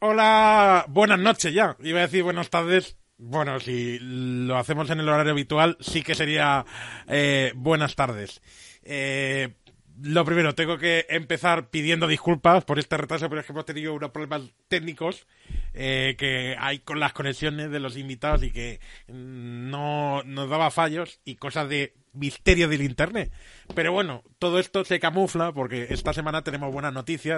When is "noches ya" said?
1.18-1.76